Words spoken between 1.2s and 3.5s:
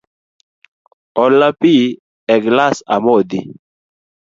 Olna pi e gilas amodhi.